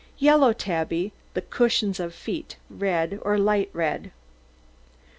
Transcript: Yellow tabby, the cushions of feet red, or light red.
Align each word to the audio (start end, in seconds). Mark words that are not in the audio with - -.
Yellow 0.17 0.51
tabby, 0.51 1.11
the 1.35 1.41
cushions 1.43 1.99
of 1.99 2.15
feet 2.15 2.55
red, 2.71 3.19
or 3.21 3.37
light 3.37 3.69
red. 3.71 4.09